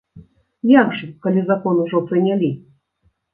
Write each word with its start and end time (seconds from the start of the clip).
Як 0.79 0.95
жа, 0.99 1.09
калі 1.25 1.43
закон 1.51 1.83
ужо 1.83 2.01
прынялі? 2.13 2.51